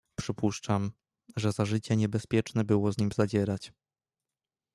"Przypuszczam, 0.19 0.91
że 1.35 1.51
za 1.51 1.65
życia 1.65 1.95
niebezpieczne 1.95 2.63
było 2.63 2.91
z 2.91 2.97
nim 2.97 3.09
zadzierać." 3.11 3.73